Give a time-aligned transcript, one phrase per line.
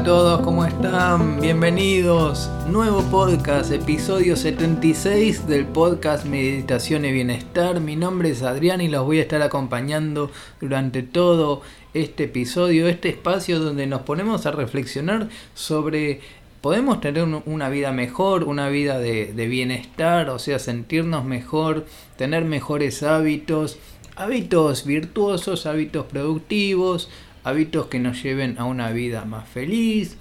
[0.00, 1.40] a todos, ¿cómo están?
[1.42, 2.48] Bienvenidos.
[2.68, 7.80] Nuevo podcast, episodio 76 del podcast Meditación y Bienestar.
[7.80, 11.60] Mi nombre es Adrián y los voy a estar acompañando durante todo
[11.92, 16.20] este episodio, este espacio donde nos ponemos a reflexionar sobre
[16.62, 21.84] podemos tener una vida mejor, una vida de, de bienestar, o sea, sentirnos mejor,
[22.16, 23.78] tener mejores hábitos,
[24.16, 27.10] hábitos virtuosos, hábitos productivos,
[27.44, 30.16] hábitos que nos lleven a una vida más feliz.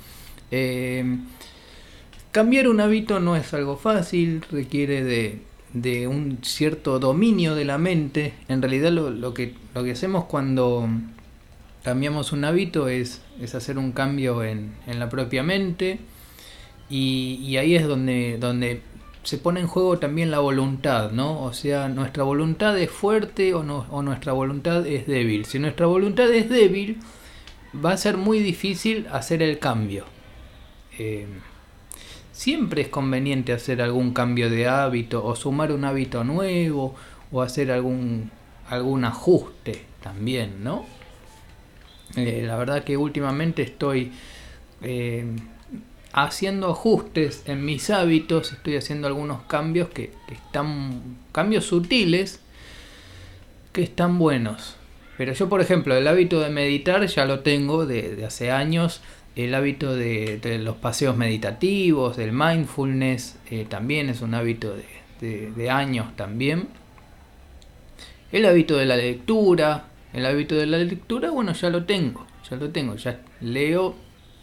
[0.51, 1.17] Eh,
[2.31, 5.03] cambiar un hábito no es algo fácil, requiere
[5.73, 8.33] de, un cierto dominio de la mente.
[8.47, 10.87] En realidad lo, que, lo que hacemos cuando
[11.83, 15.99] cambiamos un hábito es, es hacer un cambio en, la propia mente
[16.89, 18.81] y, ahí es donde, donde
[19.23, 21.41] se pone en juego también la voluntad, ¿no?
[21.43, 25.45] O sea, nuestra voluntad es fuerte o, no, o nuestra voluntad es débil.
[25.45, 26.99] Si nuestra voluntad es débil,
[27.73, 30.05] va a ser muy difícil hacer el cambio.
[30.97, 31.27] Eh,
[32.31, 36.95] siempre es conveniente hacer algún cambio de hábito o sumar un hábito nuevo
[37.31, 38.31] o hacer algún,
[38.69, 40.85] algún ajuste también, ¿no?
[42.15, 44.11] Eh, la verdad que últimamente estoy
[44.81, 45.25] eh,
[46.11, 52.39] haciendo ajustes en mis hábitos, estoy haciendo algunos cambios que, están, cambios sutiles,
[53.71, 54.78] que están buenos.
[55.19, 59.01] Pero yo, por ejemplo, el hábito de meditar ya lo tengo de, hace años,
[59.35, 64.73] el hábito de, los paseos meditativos, del mindfulness, eh, también es un hábito
[65.19, 66.69] de, de años también.
[68.31, 72.55] El hábito de la lectura, el hábito de la lectura, bueno, ya lo tengo, ya
[72.55, 73.95] lo tengo, ya leo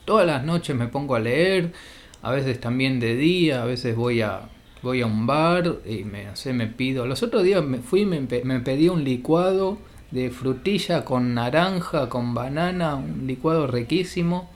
[0.04, 1.72] Todas las noches me pongo a leer,
[2.20, 4.50] a veces también de día, a veces voy a,
[4.82, 7.06] voy a un bar y me, me pido.
[7.06, 9.78] Los otros días me fui y me, me pedí un licuado
[10.16, 14.50] de frutilla con naranja, con banana, un licuado riquísimo.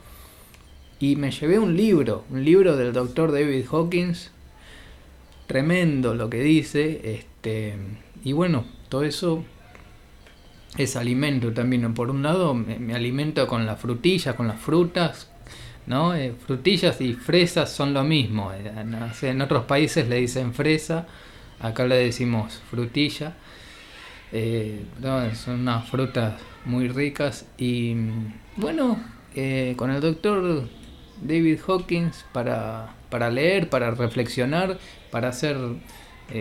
[0.99, 4.31] Y me llevé un libro, un libro del doctor David Hawkins.
[5.45, 7.15] Tremendo lo que dice.
[7.15, 7.75] Este,
[8.23, 9.43] y bueno, todo eso
[10.77, 11.93] es alimento también.
[11.93, 15.29] Por un lado me, me alimento con la frutilla, con las frutas,
[15.85, 16.15] ¿no?
[16.15, 18.51] Eh, frutillas y fresas son lo mismo.
[18.51, 18.71] Eh,
[19.21, 21.05] en otros países le dicen fresa,
[21.59, 23.35] acá le decimos frutilla.
[24.31, 24.85] Eh,
[25.35, 27.95] son unas frutas muy ricas y
[28.55, 28.99] bueno,
[29.75, 30.67] con el doctor
[31.21, 34.77] David Hawkins para, para leer, para reflexionar,
[35.11, 35.57] para hacer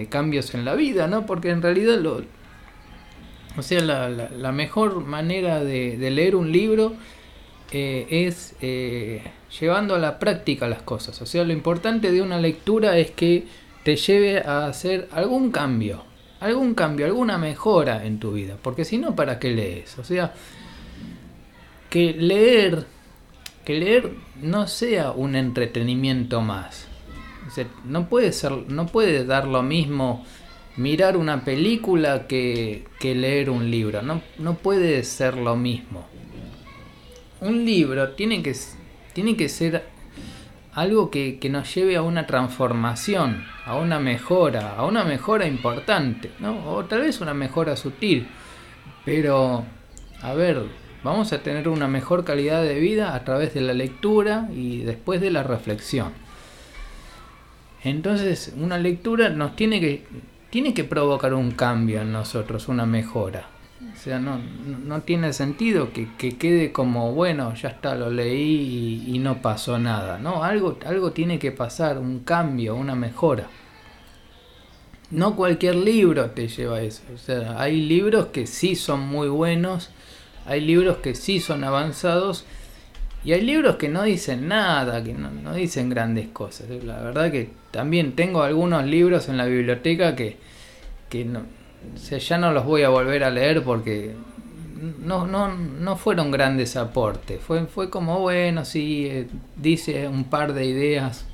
[0.08, 1.26] cambios en la vida, ¿no?
[1.26, 2.22] Porque en realidad lo,
[3.56, 6.94] o sea, la, mejor manera de, de, leer un libro
[7.72, 8.54] es
[9.58, 11.20] llevando a la práctica las cosas.
[11.22, 13.46] O sea, lo importante de una lectura es que
[13.84, 16.04] te lleve a hacer algún cambio,
[16.40, 18.56] algún cambio, alguna mejora en tu vida.
[18.60, 19.98] Porque si no, ¿para qué lees?
[19.98, 20.34] O sea,
[21.88, 22.86] que leer,
[23.64, 24.12] que leer
[24.42, 26.88] no sea un entretenimiento más.
[27.84, 30.24] no puede ser, no puede dar lo mismo
[30.76, 34.02] mirar una película que, que leer un libro.
[34.02, 36.06] No, no puede ser lo mismo.
[37.40, 38.54] Un libro tiene que
[39.12, 39.84] tiene que ser
[40.80, 46.72] algo que, nos lleve a una transformación, a una mejora, a una mejora importante, ¿no?
[46.72, 48.26] O tal vez una mejora sutil.
[49.04, 49.64] Pero,
[50.22, 50.62] a ver,
[51.04, 55.20] vamos a tener una mejor calidad de vida a través de la lectura y después
[55.20, 56.12] de la reflexión.
[57.84, 60.06] Entonces, una lectura nos tiene que,
[60.48, 63.48] tiene que provocar un cambio en nosotros, una mejora.
[63.80, 69.18] O sea, no, no tiene sentido que, quede como, bueno, ya está, lo leí y,
[69.18, 70.18] no pasó nada.
[70.18, 73.46] No, algo, algo tiene que pasar, un cambio, una mejora.
[75.10, 77.02] No cualquier libro te lleva a eso.
[77.14, 79.90] O sea, hay libros que sí son muy buenos,
[80.44, 82.44] hay libros que sí son avanzados
[83.24, 86.69] y hay libros que no dicen nada, que no, no dicen grandes cosas.
[86.84, 90.37] La verdad que también tengo algunos libros en la biblioteca que,
[91.08, 91.44] que no,
[92.19, 94.15] ya no los voy a volver a leer porque
[94.99, 97.41] no, no, no fueron grandes aportes.
[97.41, 101.27] Fue, fue como, bueno, sí, eh, dice un par de ideas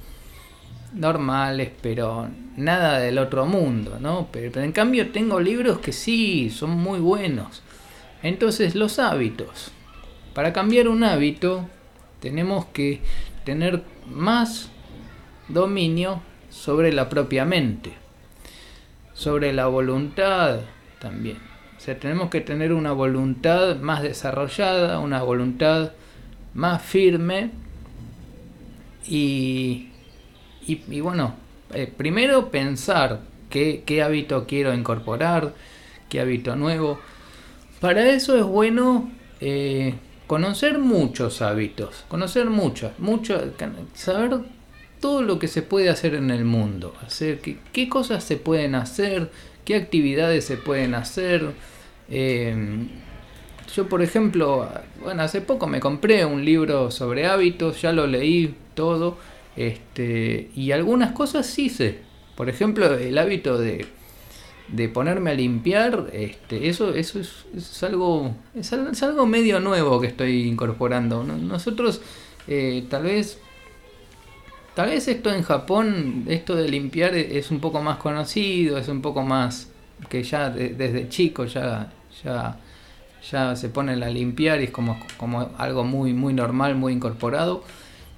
[0.93, 4.29] normales, pero nada del otro mundo, ¿no?
[4.33, 7.63] Pero, en cambio tengo libros que sí, son muy buenos.
[8.23, 9.71] Entonces los hábitos.
[10.35, 11.69] Para cambiar un hábito
[12.21, 13.01] tenemos que
[13.45, 14.71] tener más
[15.49, 16.21] dominio
[16.51, 18.06] sobre la propia mente
[19.17, 20.61] sobre la voluntad
[21.01, 21.39] también.
[21.77, 25.93] O sea, tenemos que tener una voluntad más desarrollada, una voluntad
[26.55, 27.51] más firme
[29.09, 29.89] y,
[30.67, 31.35] y, bueno,
[31.73, 35.55] eh, primero pensar qué, qué hábito quiero incorporar,
[36.09, 37.01] qué hábito nuevo.
[37.81, 39.11] Para eso es bueno
[39.41, 39.95] eh,
[40.27, 43.41] conocer muchos hábitos, conocer muchos, mucho,
[43.95, 44.41] saber
[45.07, 49.31] todo lo que se puede hacer en el mundo, hacer qué, cosas se pueden hacer,
[49.65, 51.53] qué actividades se pueden hacer.
[52.09, 52.89] Em,
[53.73, 54.69] yo, por ejemplo,
[55.01, 59.17] bueno, hace poco me compré un libro sobre hábitos, ya lo leí todo,
[59.55, 62.01] este, y algunas cosas hice.
[62.35, 63.87] Por ejemplo, el hábito de,
[64.67, 70.49] de ponerme a limpiar, este, eso, eso es, algo, es, algo medio nuevo que estoy
[70.49, 71.23] incorporando.
[71.23, 72.01] Nosotros,
[72.49, 73.39] eh, tal vez
[74.77, 78.89] Tal vez esto en Japón, esto de limpiar e, es un poco más conocido, es
[78.89, 79.71] un poco más
[80.11, 81.91] que ya desde chico ya,
[82.23, 82.59] ya,
[83.31, 87.65] ya se ponen a limpiar y es como, como algo muy, muy normal, muy incorporado.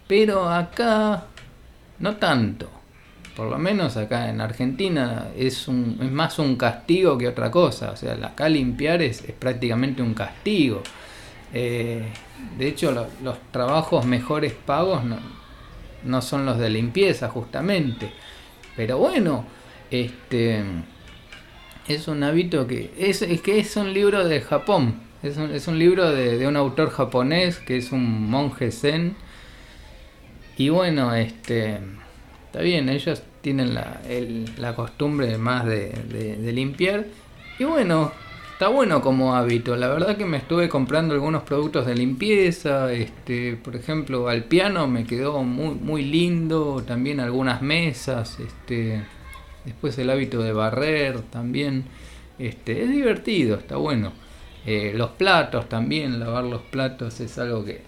[0.08, 1.26] Pero acá
[2.00, 2.68] no tanto.
[3.36, 7.92] Por lo menos acá en Argentina es, un, es más un castigo que otra cosa.
[7.92, 10.82] O sea, acá limpiar es, prácticamente un castigo.
[11.54, 12.02] Eh,
[12.58, 12.90] de hecho,
[13.22, 15.02] los trabajos mejores pagos
[16.04, 18.10] no son los de limpieza justamente.
[18.76, 19.44] Pero bueno,
[19.90, 20.62] este
[21.88, 25.00] es un hábito que es, que es un libro de Japón.
[25.22, 29.16] Es un, es un libro de, de, un autor japonés que es un monje zen.
[30.56, 31.78] Y bueno, este
[32.46, 34.00] está bien, ellos tienen la,
[34.58, 35.90] la costumbre más de,
[36.40, 37.06] de limpiar.
[37.58, 38.12] Y bueno,
[38.58, 39.76] Está bueno como hábito.
[39.76, 42.92] La verdad que me estuve comprando algunos productos de limpieza.
[42.92, 46.82] Este, por ejemplo, al piano me quedó muy, muy lindo.
[46.84, 48.40] También algunas mesas.
[48.40, 49.04] Este,
[49.64, 51.84] después el hábito de barrer también.
[52.40, 54.12] Este, es divertido, está bueno.
[54.66, 57.82] Eh, los platos también, lavar los platos es algo que,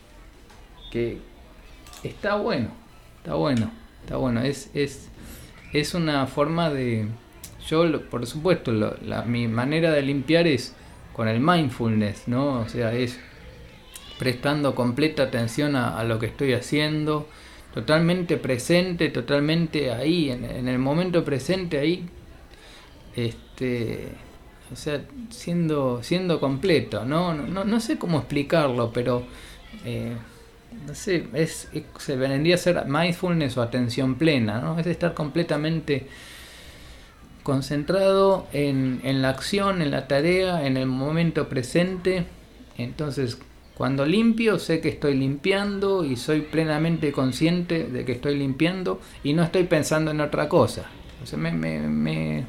[0.93, 1.19] que
[2.05, 2.69] está bueno.
[3.17, 3.73] Está bueno.
[4.05, 4.41] Está bueno.
[4.43, 5.09] Es, es,
[5.73, 7.09] es una forma de
[7.71, 8.73] yo, por supuesto,
[9.27, 10.75] mi manera de limpiar es
[11.13, 12.61] con el mindfulness, ¿no?
[12.61, 13.19] O sea, es
[14.19, 17.29] prestando completa atención a, lo que estoy haciendo,
[17.73, 22.07] totalmente presente, totalmente ahí, en, el momento presente ahí,
[23.17, 24.09] este,
[24.73, 27.35] o sea, siendo, siendo completo, ¿no?
[27.35, 29.25] No, no sé cómo explicarlo, pero...
[29.85, 30.15] Eh,
[30.87, 31.69] no sé, es,
[31.99, 34.79] se vendría a ser mindfulness o atención plena, ¿no?
[34.79, 36.07] Es estar completamente
[37.43, 42.27] concentrado en, en, la acción, en la tarea, en el momento presente.
[42.77, 43.39] Entonces,
[43.81, 49.33] cuando limpio, sé que estoy limpiando y soy plenamente consciente de que estoy limpiando y
[49.33, 50.85] no estoy pensando en otra cosa.
[51.37, 52.45] Me, me, me,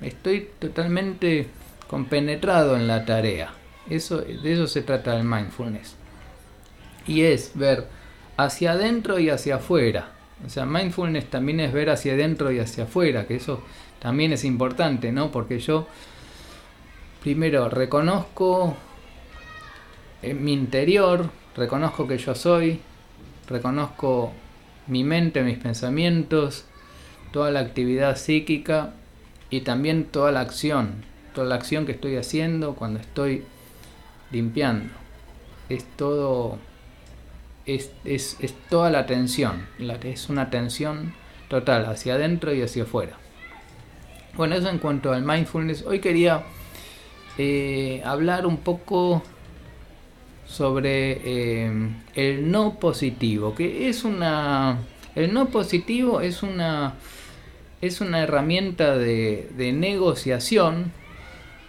[0.00, 1.46] estoy totalmente
[1.86, 3.54] compenetrado en la tarea.
[3.88, 5.94] Eso, de eso se trata el mindfulness.
[7.06, 7.86] Y es ver
[8.36, 10.10] hacia adentro y hacia afuera.
[10.44, 13.62] O sea, mindfulness también es ver hacia adentro y hacia afuera, que eso
[14.00, 15.30] también es importante, ¿no?
[15.30, 15.86] Porque yo
[17.22, 18.76] primero reconozco
[20.22, 22.80] en mi interior, reconozco que yo soy,
[23.48, 24.32] reconozco
[24.88, 26.64] mi mente, mis pensamientos,
[27.32, 28.94] toda la actividad psíquica
[29.50, 31.04] y también toda la acción,
[31.34, 33.44] toda la acción que estoy haciendo cuando estoy
[34.30, 34.92] limpiando.
[35.68, 36.58] Es todo,
[37.66, 39.66] es, es, es toda la atención,
[40.02, 41.14] es una atención
[41.48, 43.18] total hacia adentro y hacia afuera.
[44.34, 45.84] Bueno, eso en cuanto al mindfulness.
[45.84, 46.42] Hoy quería
[47.36, 49.22] eh, hablar un poco
[50.46, 54.78] sobre eh, el no positivo, que es una...
[55.14, 56.94] El no positivo es una,
[57.82, 60.92] es una herramienta de, negociación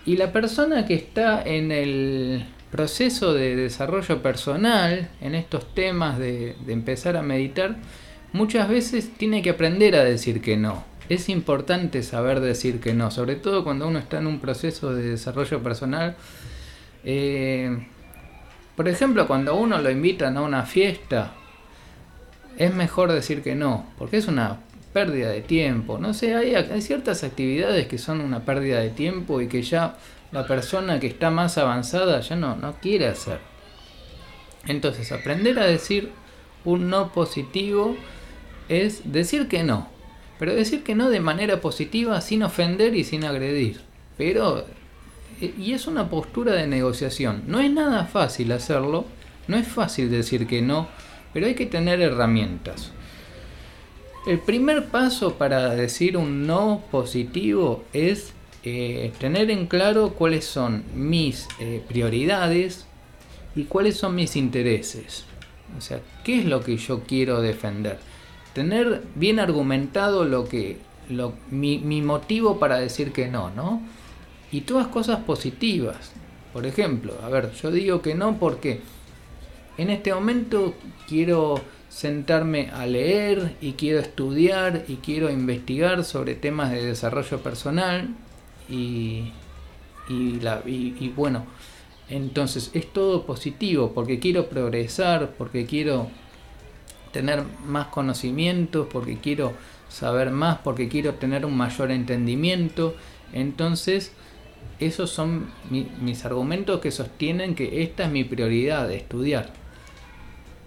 [0.06, 6.58] y la persona que está en el proceso de desarrollo personal, en estos temas de
[6.68, 7.78] empezar a meditar,
[8.34, 13.12] muchas veces tiene que aprender a decir que no es importante saber decir que no,
[13.12, 16.16] sobre todo cuando uno está en un proceso de desarrollo personal.
[17.04, 17.86] Eh,
[18.76, 21.34] por ejemplo, cuando uno lo invitan a una fiesta,
[22.58, 24.60] es mejor decir que no, porque es una
[24.94, 25.98] pérdida de tiempo.
[26.00, 29.96] No sé, hay, hay ciertas actividades que son una pérdida de tiempo y que ya
[30.34, 33.40] la persona que está más avanzada ya no, no quiere hacer.
[34.66, 36.12] Entonces, aprender a decir
[36.66, 37.96] un no positivo
[38.68, 39.88] es decir que no.
[40.40, 43.82] Pero decir que no de manera positiva, sin ofender y sin agredir.
[44.18, 44.66] Pero,
[45.40, 47.44] eh, y es una postura de negociación.
[47.46, 49.06] No es nada fácil hacerlo,
[49.48, 50.88] no es fácil decir que no,
[51.34, 52.92] pero hay que tener herramientas.
[54.26, 60.84] El primer paso para decir un no positivo es eh, tener en claro cuáles son
[60.96, 62.86] mis eh, prioridades
[63.56, 65.26] y cuáles son mis intereses.
[65.78, 67.98] O sea, ¿qué es lo que yo quiero defender?
[68.54, 70.78] tener bien argumentado lo que
[71.50, 73.82] mi, mi, motivo para decir que no, ¿no?
[74.52, 76.14] Y todas cosas positivas.
[76.54, 78.82] Por ejemplo, a ver, yo digo que no porque
[79.78, 80.76] en este momento
[81.08, 88.10] quiero sentarme a leer y quiero estudiar y quiero investigar sobre temas de desarrollo personal
[88.70, 89.32] y,
[90.10, 91.46] y, la, y, bueno,
[92.10, 96.10] entonces es todo positivo porque quiero progresar, porque quiero
[97.12, 99.54] tener más conocimientos, porque quiero
[99.90, 102.96] saber más, porque quiero tener un mayor entendimiento.
[103.32, 104.12] Entonces,
[104.80, 105.48] esos son
[106.02, 109.54] mis argumentos que sostienen que esta es mi prioridad, estudiar.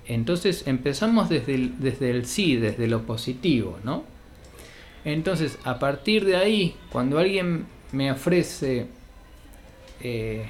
[0.09, 4.05] Entonces empezamos desde el, desde el sí, desde lo positivo, ¿no?
[5.05, 8.89] Entonces, a partir de ahí, cuando alguien me ofrece
[10.03, 10.47] eh,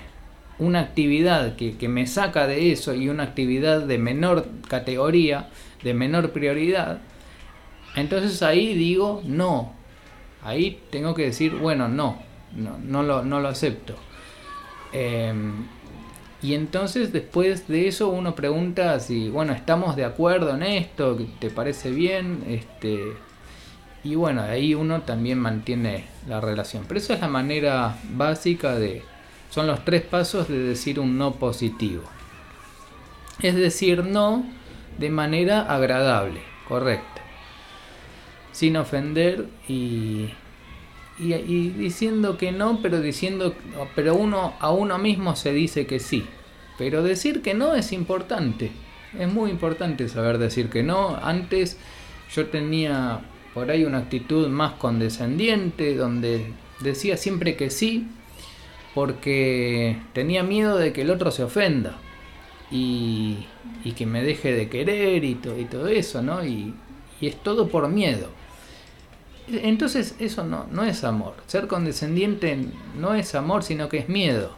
[0.59, 5.50] una actividad que, que, me saca de eso y una actividad de menor categoría,
[5.85, 6.99] de menor prioridad,
[7.95, 9.73] entonces ahí digo no.
[10.43, 12.19] Ahí tengo que decir, bueno, no,
[12.55, 13.95] no, no, lo, no lo acepto.
[14.93, 15.33] Eh,
[16.43, 21.50] y entonces después de eso uno pregunta si, bueno, estamos de acuerdo en esto, ¿te
[21.50, 22.45] parece bien?
[22.49, 23.15] Este,
[24.05, 26.85] y bueno, ahí uno también mantiene la relación.
[26.87, 29.03] Pero esa es la manera básica de,
[29.50, 32.05] son los tres pasos de decir un no positivo.
[33.41, 34.45] Es decir, no
[34.99, 37.23] de manera agradable, correcta.
[38.53, 40.31] Sin ofender y,
[41.19, 43.55] y, diciendo que no, pero diciendo,
[43.95, 46.25] pero uno a uno mismo se dice que sí.
[46.79, 48.71] Pero decir que no es importante.
[49.19, 51.19] Es muy importante saber decir que no.
[51.23, 51.79] Antes
[52.35, 53.21] yo tenía
[53.57, 58.07] por ahí una actitud más condescendiente, donde decía siempre que sí,
[58.95, 61.97] porque tenía miedo de que el otro se ofenda
[62.71, 63.47] y,
[63.97, 66.45] que me deje de querer y, y todo eso, ¿no?
[66.45, 66.75] Y,
[67.23, 68.29] es todo por miedo.
[69.49, 71.37] Entonces eso no, no es amor.
[71.47, 72.59] Ser condescendiente
[72.99, 74.55] no es amor, sino que es miedo.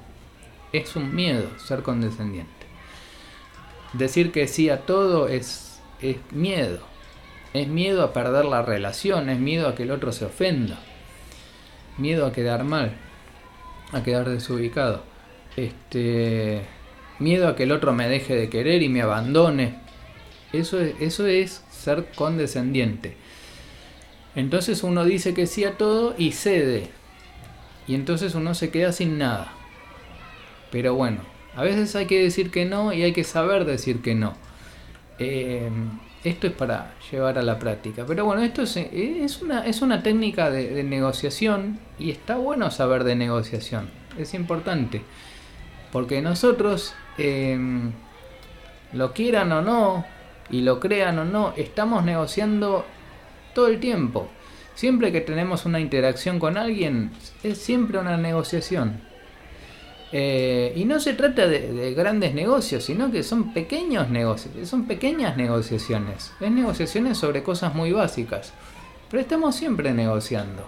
[0.72, 2.50] Es un miedo ser condescendiente.
[3.92, 5.78] Decir que sí a todo es
[6.32, 6.87] miedo.
[7.54, 10.78] Es miedo a perder la relación, es miedo a que el otro se ofenda.
[11.96, 12.92] Miedo a quedar mal,
[13.92, 15.02] a quedar desubicado.
[15.56, 16.62] Este,
[17.18, 19.76] miedo a que el otro me deje de querer y me abandone.
[20.52, 23.16] Eso es, eso es ser condescendiente.
[24.34, 26.90] Entonces uno dice que sí a todo y cede.
[27.86, 29.52] Y entonces uno se queda sin nada.
[30.70, 31.22] Pero bueno,
[31.56, 34.34] a veces hay que decir que no y hay que saber decir que no.
[35.18, 35.70] Eh,
[36.24, 38.04] esto es para llevar a la práctica.
[38.06, 43.04] Pero bueno, esto es, es, una, es una técnica de, negociación y está bueno saber
[43.04, 43.90] de negociación.
[44.18, 45.02] Es importante.
[45.92, 47.92] Porque nosotros, em,
[48.92, 50.04] lo quieran o no,
[50.50, 52.84] y lo crean o no, estamos negociando
[53.54, 54.28] todo el tiempo.
[54.74, 57.10] Siempre que tenemos una interacción con alguien,
[57.42, 59.07] es siempre una negociación.
[60.10, 65.36] Eh, y no se trata de, grandes negocios, sino que son pequeños negocios, son pequeñas
[65.36, 66.32] negociaciones.
[66.40, 68.52] Es negociaciones sobre cosas muy básicas.
[69.10, 70.64] Pero estamos siempre negociando.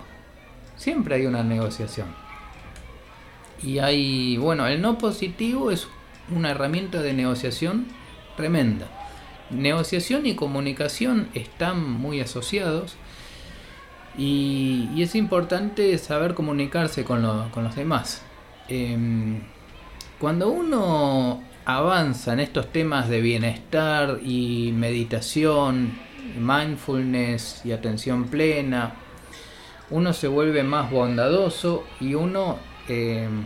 [0.77, 2.09] Siempre hay una negociación.
[3.63, 5.89] Y hay, bueno, el no positivo es
[6.35, 7.87] una herramienta de negociación
[8.37, 8.87] tremenda.
[9.51, 12.97] Negociación y comunicación están muy asociados
[14.17, 18.23] y, es importante saber comunicarse con, los demás.
[18.73, 19.41] Em,
[20.21, 25.99] cuando uno avanza en estos temas de bienestar y meditación,
[26.39, 28.93] mindfulness y atención plena,
[29.91, 33.45] uno se vuelve más bondadoso y uno em,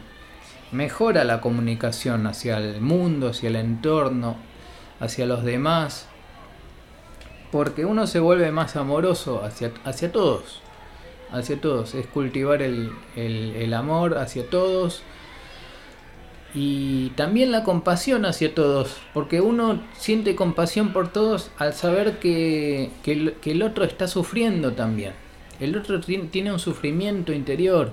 [0.73, 4.37] mejora la comunicación hacia el mundo, hacia el entorno,
[5.01, 6.07] hacia los demás,
[7.51, 10.61] porque uno se vuelve más amoroso hacia, hacia todos,
[11.35, 15.03] hacia todos, es cultivar el, el, amor hacia todos
[16.55, 22.91] y también la compasión hacia todos, porque uno siente compasión por todos al saber que,
[23.03, 25.13] que, que el otro está sufriendo también,
[25.61, 27.93] el otro tiene un sufrimiento interior.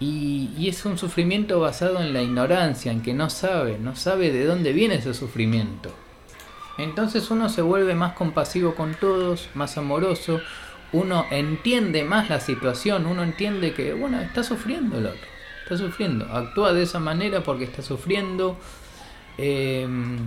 [0.00, 4.30] Y, y, es un sufrimiento basado en la ignorancia, en que no sabe, no sabe
[4.30, 5.90] de dónde viene ese sufrimiento.
[6.78, 10.40] Entonces uno se vuelve más compasivo con todos, más amoroso,
[10.92, 15.26] uno entiende más la situación, uno entiende que, bueno, está sufriendo el otro,
[15.62, 18.58] está sufriendo, actúa de esa manera porque está sufriendo
[19.36, 20.18] em,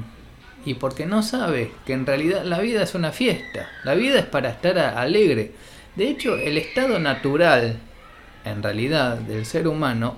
[0.66, 4.26] y porque no sabe que en realidad la vida es una fiesta, la vida es
[4.26, 5.54] para estar alegre.
[5.96, 7.80] De hecho, el estado natural,
[8.46, 10.16] en realidad, del ser humano,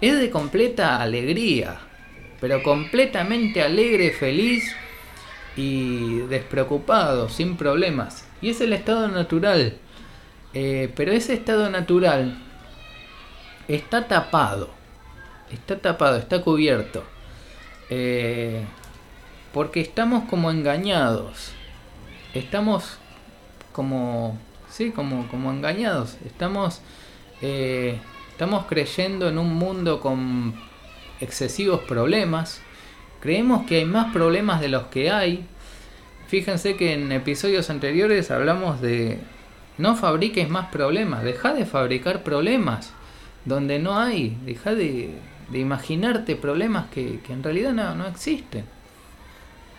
[0.00, 1.78] es de completa alegría,
[2.40, 4.74] pero completamente alegre, feliz,
[5.56, 8.25] y despreocupado, sin problemas.
[8.40, 9.78] Y es el estado natural.
[10.54, 12.38] Eh, pero ese estado natural
[13.68, 14.70] está tapado.
[15.50, 17.04] Está tapado, está cubierto.
[17.90, 18.64] Eh,
[19.52, 21.52] Porque estamos como engañados.
[22.34, 22.98] Estamos
[23.72, 24.38] como,
[24.70, 26.16] sí, como, como engañados.
[26.26, 26.80] Estamos,
[27.42, 27.98] eh,
[28.32, 30.54] estamos creyendo en un mundo con
[31.20, 32.60] excesivos problemas.
[33.20, 35.46] Creemos que hay más problemas de los que hay.
[36.28, 39.18] Fíjense que en episodios anteriores hablamos de
[39.78, 42.92] no fabriques más problemas, deja de fabricar problemas
[43.44, 45.14] donde no hay, deja de,
[45.52, 48.64] imaginarte problemas que, en realidad no, existen.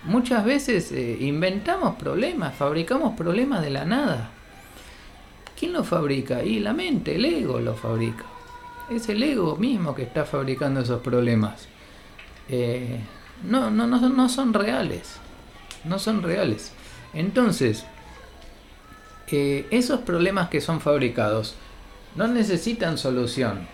[0.05, 4.29] Muchas veces eh, inventamos problemas, fabricamos problemas de la nada.
[5.59, 6.43] ¿Quién lo fabrica?
[6.43, 8.23] Y la mente, el ego lo fabrica.
[8.89, 11.67] Es el ego mismo que está fabricando esos problemas.
[12.47, 12.99] Eh,
[13.43, 15.19] no, no, no, no son reales.
[15.83, 16.71] No son reales.
[17.13, 17.85] Entonces,
[19.29, 21.55] eh, esos problemas que son fabricados
[22.15, 23.67] no necesitan solución.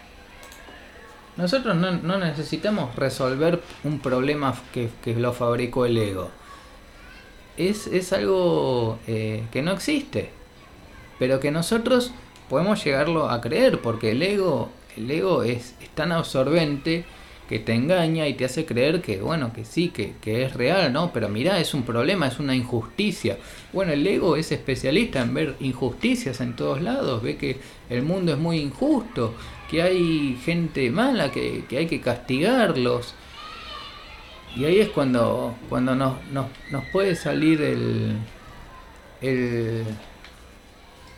[1.38, 6.30] Nosotros no, necesitamos resolver un problema que, lo fabricó el ego.
[7.58, 10.30] Es, algo eh, que no existe,
[11.20, 12.12] pero que nosotros
[12.50, 17.06] podemos llegarlo a creer, porque el ego, el ego es, es tan absorbente
[17.54, 21.14] que te engaña y te hace creer que, bueno, que sí, que, es real, ¿no?
[21.14, 23.38] Pero mira, es un problema, es una injusticia.
[23.72, 27.58] Bueno, el ego es especialista en ver injusticias en todos lados, ve que
[27.92, 29.36] el mundo es muy injusto,
[29.70, 33.14] que hay gente mala, que, hay que castigarlos.
[34.56, 38.16] Y ahí es cuando, cuando nos, nos, nos puede salir el,
[39.22, 39.86] el,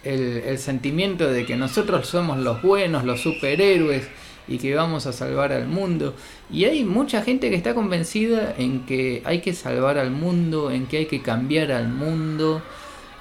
[0.04, 4.10] el sentimiento de que nosotros somos los buenos, los superhéroes,
[4.48, 6.16] y que vamos a salvar al mundo.
[6.52, 10.86] Y hay mucha gente que está convencida en que hay que salvar al mundo, en
[10.86, 12.62] que hay que cambiar al mundo.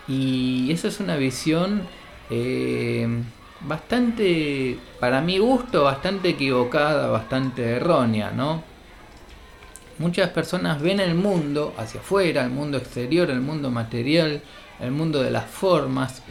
[0.07, 1.83] Y esa es una visión
[2.31, 3.07] eh,
[3.61, 8.63] bastante, para mi gusto, bastante equivocada, bastante errónea, ¿no?
[9.99, 14.43] Muchas personas ven el mundo hacia afuera, el mundo exterior, el mundo material,
[14.81, 16.23] el mundo de las formas,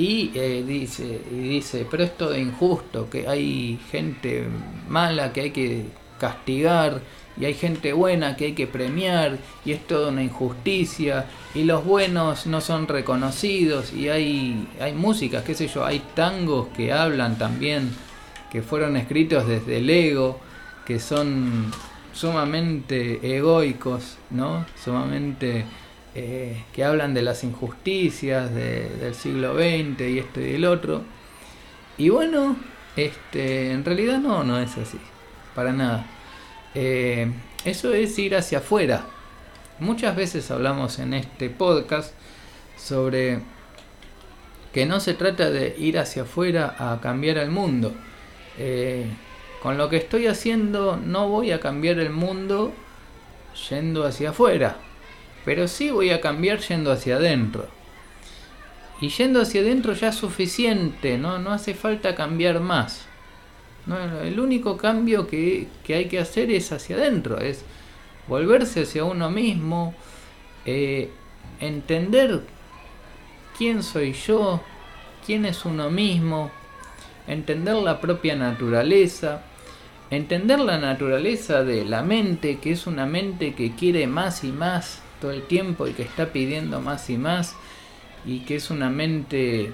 [0.00, 4.46] y eh, dice, y dice, pero es todo injusto, que hay gente
[4.88, 5.84] mala que hay que
[6.18, 7.02] castigar
[7.38, 11.84] y hay gente buena que hay que premiar y es toda una injusticia y los
[11.84, 17.36] buenos no son reconocidos y hay, hay músicas, qué sé yo, hay tangos que hablan
[17.36, 17.90] también,
[18.50, 20.40] que fueron escritos desde el ego,
[20.86, 21.70] que son
[22.14, 24.64] sumamente egoicos, ¿no?
[24.82, 25.66] Sumamente
[26.12, 31.02] eh, que hablan de las injusticias del siglo XX y esto y el otro.
[31.98, 32.56] Y bueno,
[32.96, 34.98] este, en realidad no, no es así,
[35.54, 36.06] para nada.
[36.74, 37.30] Eh,
[37.64, 39.04] eso es ir hacia afuera.
[39.78, 42.12] Muchas veces hablamos en este podcast
[42.76, 43.40] sobre
[44.72, 47.92] que no se trata de ir hacia afuera a cambiar el mundo.
[48.58, 49.06] Eh,
[49.62, 52.72] con lo que estoy haciendo no voy a cambiar el mundo
[53.68, 54.76] yendo hacia afuera
[55.44, 57.68] pero sí voy a cambiar yendo hacia adentro.
[59.00, 63.06] Y yendo hacia adentro ya es suficiente, no, no hace falta cambiar más.
[64.22, 67.64] el único cambio que, hay que hacer es hacia adentro, es
[68.28, 69.94] volverse hacia uno mismo,
[70.66, 71.08] eh,
[71.60, 72.42] entender
[73.56, 74.60] quién soy yo,
[75.24, 76.50] quién es uno mismo,
[77.26, 79.42] entender la propia naturaleza,
[80.10, 85.00] entender la naturaleza de la mente, que es una mente que quiere más y más
[85.20, 87.54] todo el tiempo y que está pidiendo más y más
[88.24, 89.72] y que es una mente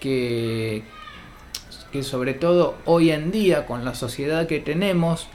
[0.00, 0.82] que,
[1.92, 5.28] que sobre todo hoy en día con la sociedad que tenemos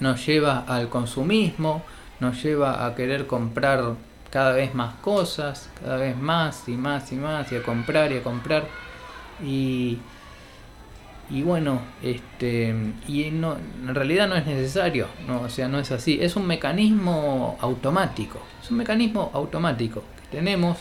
[0.00, 1.82] nos lleva al consumismo,
[2.20, 3.94] nos lleva a querer comprar
[4.30, 8.16] cada vez más cosas, cada vez más y más y más y a comprar y
[8.16, 8.66] a comprar.
[9.44, 9.98] Y
[11.30, 12.74] y bueno, este,
[13.08, 16.46] y no, en realidad no es necesario, no, o sea, no es así, es un
[16.46, 20.78] mecanismo automático, es un mecanismo automático que tenemos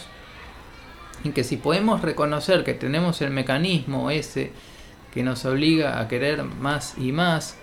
[1.24, 4.52] y que si podemos reconocer que tenemos el mecanismo ese
[5.14, 7.56] que nos obliga a querer más y más,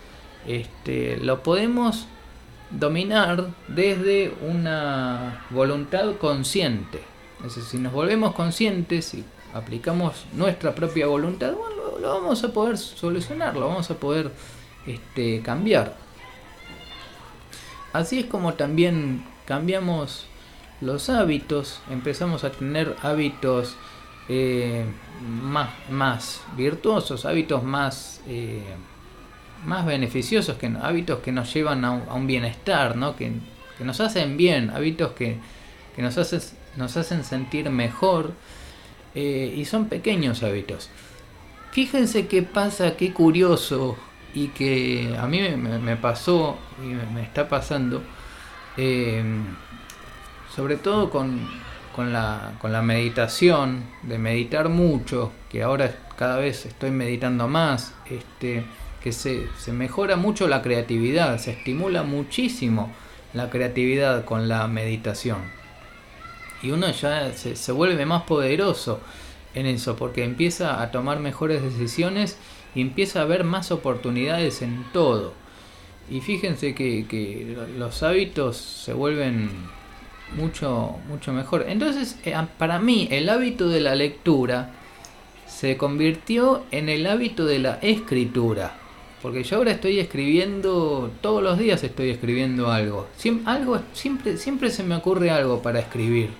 [0.46, 2.06] este, lo podemos
[2.70, 7.00] dominar desde una voluntad consciente.
[7.38, 12.52] Es decir, si nos volvemos conscientes y aplicamos nuestra propia voluntad, bueno, lo, vamos a
[12.52, 14.30] poder solucionar, lo vamos a poder
[14.86, 15.96] este, cambiar.
[17.92, 20.26] Así es como también cambiamos
[20.80, 23.76] los hábitos, empezamos a tener hábitos
[24.28, 24.84] eh,
[25.22, 28.62] más, más virtuosos, hábitos más, eh,
[29.64, 33.16] más beneficiosos, que, hábitos que nos llevan a un, bienestar, ¿no?
[33.16, 33.32] que,
[33.80, 35.38] nos hacen bien, hábitos que,
[35.96, 36.16] que nos,
[36.76, 38.34] nos hacen sentir mejor
[39.14, 40.90] eh, y son pequeños hábitos.
[41.72, 43.96] Fíjense qué pasa, qué curioso
[44.34, 48.02] y que a mí me, pasó y me, está pasando,
[48.76, 49.22] eh,
[50.54, 51.48] sobre todo con,
[51.94, 57.94] con, la, con la meditación, de meditar mucho, que ahora cada vez estoy meditando más,
[58.06, 58.64] este,
[59.00, 62.92] que se, se mejora mucho la creatividad, se estimula muchísimo
[63.32, 65.38] la creatividad con la meditación.
[66.62, 69.00] Y uno ya se, se vuelve más poderoso
[69.54, 72.38] en eso, porque empieza a tomar mejores decisiones
[72.74, 75.32] y empieza a ver más oportunidades en todo.
[76.10, 79.50] Y fíjense que, que los hábitos se vuelven
[80.36, 81.66] mucho, mucho mejor.
[81.68, 84.72] Entonces, eh, para mí, el hábito de la lectura
[85.46, 88.76] se convirtió en el hábito de la escritura.
[89.22, 93.06] Porque yo ahora estoy escribiendo, todos los días estoy escribiendo algo.
[93.44, 96.30] algo siempre, siempre se me ocurre algo para escribir.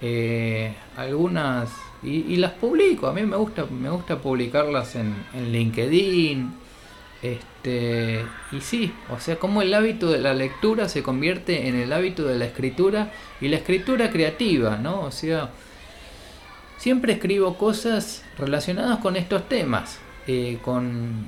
[0.00, 1.70] Eh, algunas
[2.02, 3.06] y, las publico.
[3.08, 6.52] A mí me gusta, me gusta publicarlas en, en LinkedIn.
[7.20, 11.92] Este, y sí, o sea, como el hábito de la lectura se convierte en el
[11.92, 15.00] hábito de la escritura y la escritura creativa, ¿no?
[15.00, 15.50] O sea,
[16.76, 21.26] siempre escribo cosas relacionadas con estos temas, eh, con,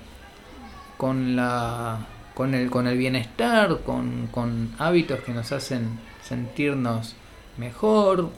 [0.97, 7.17] con, la, con, el, con el bienestar, con, con hábitos que nos hacen sentirnos
[7.57, 8.31] mejor,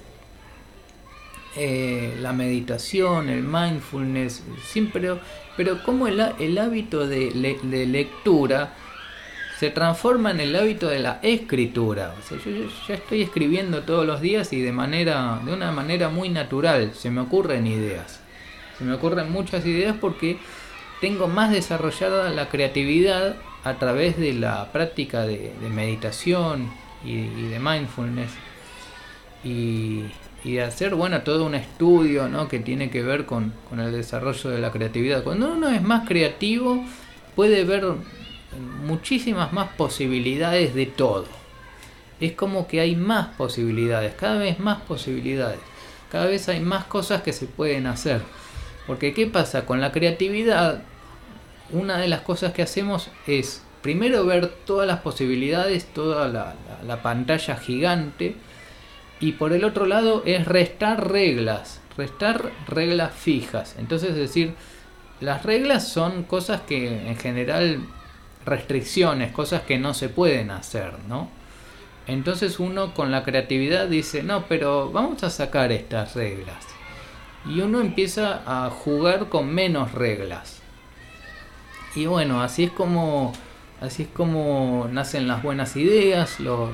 [1.54, 5.18] eh, la meditación, el mindfulness, siempre,
[5.54, 6.18] pero como el,
[6.58, 7.30] hábito de,
[7.86, 8.72] lectura
[9.58, 12.14] se transforma en el hábito de la escritura.
[12.18, 12.50] O sea, yo,
[12.88, 17.10] ya estoy escribiendo todos los días y de manera, de una manera muy natural, se
[17.10, 18.20] me ocurren ideas.
[18.78, 20.38] Se me ocurren muchas ideas porque
[21.02, 26.72] tengo más desarrollada la creatividad a través de la práctica de, meditación
[27.04, 28.30] y, y de mindfulness.
[29.44, 30.04] Y,
[30.44, 32.48] y hacer, bueno, todo un estudio ¿no?
[32.48, 35.22] que tiene que ver con, el desarrollo de la creatividad.
[35.22, 36.84] Cuando uno es más creativo,
[37.36, 37.86] puede ver
[38.84, 41.26] muchísimas más posibilidades de todo.
[42.20, 45.60] Es como que hay más posibilidades, cada vez más posibilidades.
[46.10, 48.20] Cada vez hay más cosas que se pueden hacer.
[48.86, 49.64] Porque ¿qué pasa?
[49.64, 50.82] Con la creatividad,
[51.70, 57.56] una de las cosas que hacemos es primero ver todas las posibilidades, toda la pantalla
[57.56, 58.36] gigante,
[59.22, 63.76] y por el otro lado es restar reglas, restar reglas fijas.
[63.78, 64.54] Entonces es decir,
[65.20, 67.86] las reglas son cosas que en general
[68.44, 71.28] restricciones, cosas que no se pueden hacer, ¿no?
[72.08, 76.66] Entonces uno con la creatividad dice, no, pero vamos a sacar estas reglas.
[77.46, 80.60] Y uno empieza a jugar con menos reglas.
[81.94, 83.32] Y bueno, así es como
[83.80, 86.70] así es como nacen las buenas ideas, los,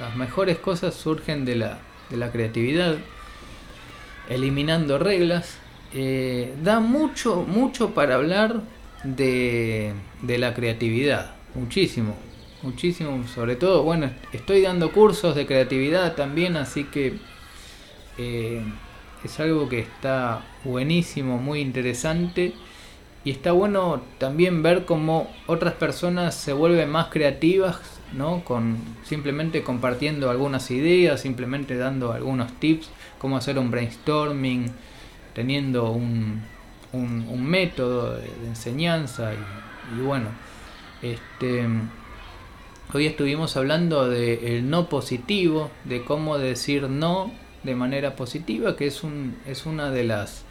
[0.00, 1.78] las mejores cosas surgen de la
[2.12, 2.98] de la creatividad,
[4.28, 5.58] eliminando reglas.
[5.94, 8.62] Eh, da mucho, mucho para hablar
[9.02, 12.14] de, de la creatividad, muchísimo,
[12.62, 17.18] muchísimo, sobre todo, bueno, estoy dando cursos de creatividad también, así que
[18.18, 18.62] eh,
[19.24, 22.54] es algo que está buenísimo, muy interesante.
[23.24, 27.78] Y está bueno también ver cómo otras personas se vuelven más creativas
[28.44, 34.70] Con simplemente compartiendo algunas ideas, simplemente dando algunos tips, cómo hacer un brainstorming,
[35.34, 36.42] teniendo un,
[36.92, 40.28] un, método de, enseñanza y, bueno,
[41.00, 41.66] este
[42.92, 48.86] hoy estuvimos hablando de el no positivo, de cómo decir no de manera positiva, que
[48.86, 50.44] es un es una de las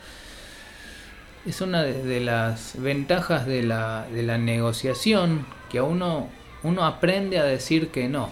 [1.46, 6.30] es una de, las ventajas de la, de la negociación que a uno
[6.64, 8.30] uno aprende a decir que no,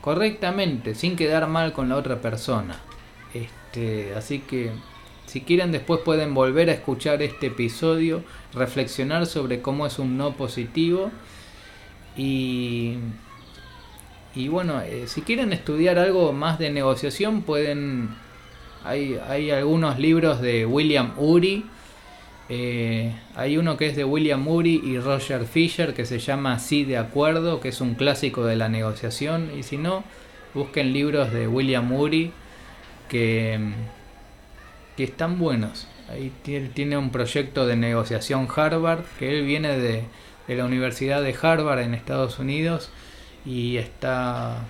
[0.00, 2.80] correctamente, sin quedar mal con la otra persona.
[3.34, 4.70] Este, así que
[5.26, 8.22] si quieren después pueden volver a escuchar este episodio,
[8.54, 11.10] reflexionar sobre cómo es un no positivo
[12.16, 12.96] y
[14.34, 18.10] y bueno, eh, si quieren estudiar algo más de negociación pueden
[18.84, 21.64] hay, hay algunos libros de William Uri
[22.48, 26.84] eh, hay uno que es de William Murray y Roger Fisher que se llama Sí
[26.84, 29.50] de Acuerdo, que es un clásico de la negociación.
[29.56, 30.04] Y si no,
[30.54, 32.32] busquen libros de William Murray
[33.08, 33.58] que,
[34.96, 35.86] que están buenos.
[36.10, 36.32] Ahí
[36.72, 40.04] tiene un proyecto de negociación Harvard, que él viene de,
[40.46, 42.90] de la Universidad de Harvard en Estados Unidos
[43.44, 44.64] y está,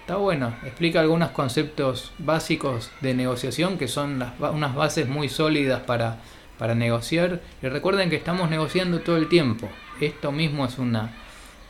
[0.00, 0.54] está bueno.
[0.64, 6.18] Explica algunos conceptos básicos de negociación que son unas bases muy sólidas para
[6.58, 7.40] para negociar.
[7.62, 9.68] Y recuerden que estamos negociando todo el tiempo.
[10.00, 11.12] Esto mismo es una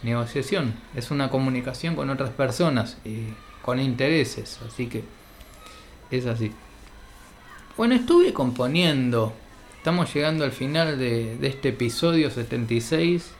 [0.02, 3.28] negociación, es una comunicación con otras personas y
[3.62, 4.60] con intereses.
[4.66, 5.04] Así que
[6.10, 6.52] es así.
[7.76, 9.32] Bueno, estuve componiendo.
[9.76, 13.32] Estamos llegando al final de, de este episodio 76,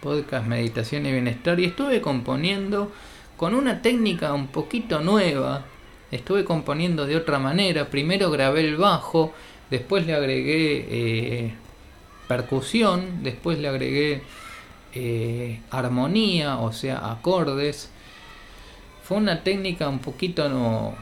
[0.00, 1.60] podcast Meditación y Bienestar.
[1.60, 2.90] Y estuve componiendo
[3.36, 5.66] con una técnica un poquito nueva.
[6.10, 7.90] Estuve componiendo de otra manera.
[7.90, 9.34] Primero grabé el bajo,
[9.70, 11.54] después le agregué eh,
[12.28, 14.22] percusión, después le agregué
[14.94, 17.90] eh, armonía, o sea, acordes.
[19.02, 20.94] Fue una técnica un poquito, no,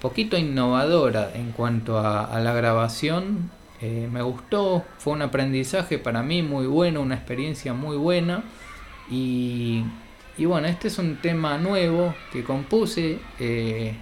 [0.00, 3.50] poquito innovadora en cuanto a, la grabación.
[3.80, 8.44] Eh, me gustó, fue un aprendizaje para mí muy bueno, una experiencia muy buena.
[9.10, 9.84] Y,
[10.36, 13.18] y bueno, este es un tema nuevo que compuse.
[13.38, 13.94] Eh,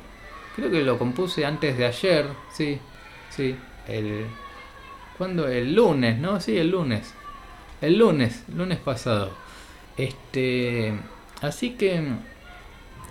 [0.57, 2.79] creo que lo compuse antes de ayer, sí,
[3.31, 3.57] sí,
[3.89, 4.27] el...
[5.17, 5.49] ¿Cuándo?
[5.49, 6.41] El lunes, ¿no?
[6.41, 7.13] Sí, el lunes.
[7.81, 9.31] El lunes, lunes pasado.
[9.97, 10.93] Este,
[11.41, 12.03] así que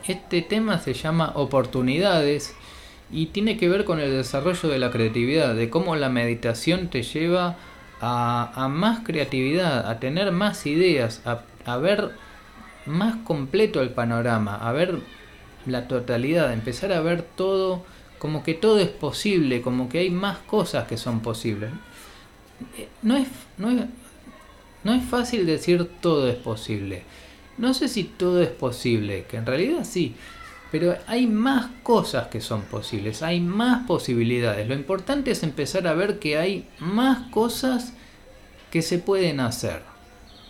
[0.07, 2.55] este tema se llama oportunidades
[3.11, 7.03] y tiene que ver con el desarrollo de la creatividad, de cómo la meditación te
[7.03, 7.57] lleva
[7.99, 12.11] a, más creatividad, a tener más ideas, a, a, ver
[12.85, 14.99] más completo el panorama, a ver
[15.65, 17.85] la totalidad, a empezar a ver todo
[18.19, 21.71] como que todo es posible, como que hay más cosas que son posibles.
[22.77, 23.27] Eh, no es,
[23.57, 23.85] no es,
[24.83, 27.03] no es fácil decir todo es posible.
[27.57, 30.15] No sé si todo es posible, que en realidad sí,
[30.71, 34.67] pero hay más cosas que son posibles, hay más posibilidades.
[34.67, 37.93] Lo importante es empezar a ver que hay más cosas
[38.71, 39.81] que se pueden hacer,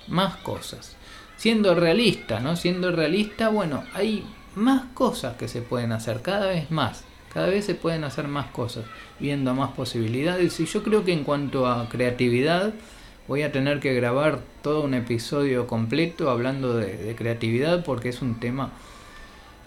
[0.08, 0.96] más cosas.
[1.38, 2.56] Siendo realista, ¿no?
[2.56, 4.26] Siendo realista, bueno, hay
[4.56, 7.04] más cosas que se pueden hacer, cada vez más.
[7.38, 8.86] Cada vez se pueden hacer más cosas,
[9.20, 10.60] viendo más posibilidades.
[10.60, 12.74] Y yo creo que en cuanto a creatividad,
[13.28, 18.40] voy a tener que grabar todo un episodio completo hablando de, creatividad porque es un
[18.40, 18.72] tema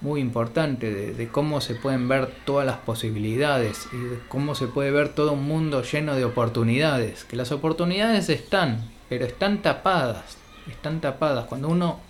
[0.00, 4.90] muy importante de, cómo se pueden ver todas las posibilidades y de cómo se puede
[4.90, 7.22] ver todo un mundo lleno de oportunidades.
[7.22, 11.46] Que las oportunidades están, pero están tapadas, están tapadas.
[11.46, 12.00] Cuando uno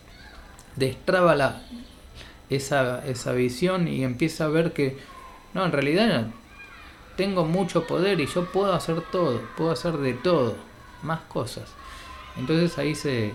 [0.77, 1.61] destraba la,
[2.49, 5.20] esa, esa visión y empieza a ver que,
[5.55, 6.27] no, en realidad
[7.17, 10.57] tengo mucho poder y yo puedo hacer todo, puedo hacer de todo
[11.03, 11.71] más cosas.
[12.39, 13.35] Entonces ahí se,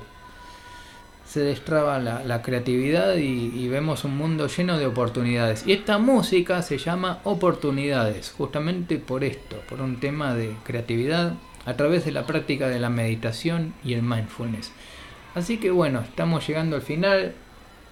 [1.26, 5.66] se destraba la, creatividad y, vemos un mundo lleno de oportunidades.
[5.68, 11.34] Y esta música se llama Oportunidades, justamente por esto, por un tema de creatividad
[11.66, 14.72] a través de la práctica de la meditación y el mindfulness.
[15.34, 17.34] Así que bueno, estamos llegando al final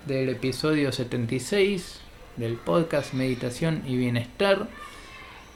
[0.06, 2.03] del episodio 76
[2.38, 4.67] del podcast Meditación y Bienestar.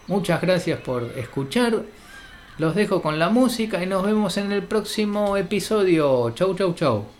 [0.07, 1.83] Muchas gracias por escuchar.
[2.57, 6.31] Los dejo con la música y nos vemos en el próximo episodio.
[6.31, 7.16] Chau, chau, chau.